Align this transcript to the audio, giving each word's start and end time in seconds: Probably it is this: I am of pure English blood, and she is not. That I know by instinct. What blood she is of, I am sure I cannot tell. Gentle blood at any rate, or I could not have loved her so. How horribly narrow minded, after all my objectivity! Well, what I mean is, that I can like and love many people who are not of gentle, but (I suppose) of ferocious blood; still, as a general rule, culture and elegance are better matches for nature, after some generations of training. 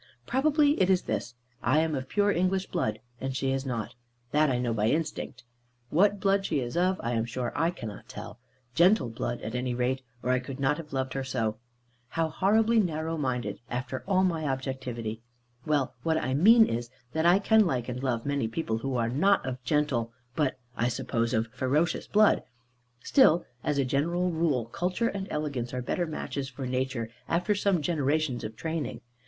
Probably 0.25 0.81
it 0.81 0.89
is 0.89 1.03
this: 1.03 1.35
I 1.61 1.77
am 1.81 1.93
of 1.93 2.09
pure 2.09 2.31
English 2.31 2.65
blood, 2.65 2.97
and 3.19 3.37
she 3.37 3.51
is 3.51 3.67
not. 3.67 3.93
That 4.31 4.49
I 4.49 4.57
know 4.57 4.73
by 4.73 4.87
instinct. 4.87 5.43
What 5.91 6.19
blood 6.19 6.43
she 6.43 6.59
is 6.59 6.75
of, 6.75 6.99
I 7.03 7.11
am 7.11 7.25
sure 7.25 7.53
I 7.55 7.69
cannot 7.69 8.09
tell. 8.09 8.39
Gentle 8.73 9.09
blood 9.09 9.41
at 9.41 9.53
any 9.53 9.75
rate, 9.75 10.01
or 10.23 10.31
I 10.31 10.39
could 10.39 10.59
not 10.59 10.77
have 10.77 10.91
loved 10.91 11.13
her 11.13 11.23
so. 11.23 11.57
How 12.07 12.29
horribly 12.29 12.79
narrow 12.79 13.15
minded, 13.15 13.59
after 13.69 14.03
all 14.07 14.23
my 14.23 14.47
objectivity! 14.47 15.21
Well, 15.67 15.93
what 16.01 16.17
I 16.17 16.33
mean 16.33 16.65
is, 16.65 16.89
that 17.13 17.27
I 17.27 17.37
can 17.37 17.67
like 17.67 17.87
and 17.87 18.01
love 18.01 18.25
many 18.25 18.47
people 18.47 18.79
who 18.79 18.95
are 18.95 19.07
not 19.07 19.45
of 19.45 19.63
gentle, 19.63 20.11
but 20.35 20.57
(I 20.75 20.87
suppose) 20.87 21.31
of 21.31 21.45
ferocious 21.53 22.07
blood; 22.07 22.41
still, 23.03 23.45
as 23.63 23.77
a 23.77 23.85
general 23.85 24.31
rule, 24.31 24.65
culture 24.65 25.09
and 25.09 25.27
elegance 25.29 25.75
are 25.75 25.81
better 25.83 26.07
matches 26.07 26.49
for 26.49 26.65
nature, 26.65 27.11
after 27.29 27.53
some 27.53 27.83
generations 27.83 28.43
of 28.43 28.55
training. 28.55 29.01